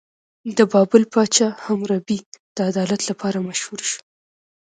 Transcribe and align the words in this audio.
د 0.57 0.59
بابل 0.71 1.03
پاچا 1.13 1.47
حموربي 1.63 2.17
د 2.55 2.57
عدالت 2.69 3.01
لپاره 3.09 3.37
مشهور 3.47 3.79
شو. 3.89 3.99